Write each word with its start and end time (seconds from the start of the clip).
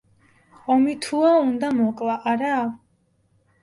ომი 0.75 0.95
თუა, 1.05 1.35
უნდა 1.51 1.71
მოკლა, 1.83 2.19
არა? 2.35 2.61